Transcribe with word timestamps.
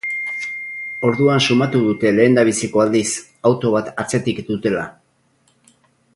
Orduan 1.09 1.43
sumatu 1.47 1.81
dute 1.89 2.13
lehendabiziko 2.21 2.83
aldiz 2.85 3.05
auto 3.51 3.75
bat 3.77 3.93
atzetik 4.05 4.43
dutela. 4.49 4.89